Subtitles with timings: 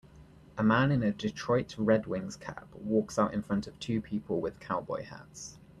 [0.57, 4.59] A man in a Detroit Red Wings cap walks in front of two people with
[4.59, 5.57] cowboy hats.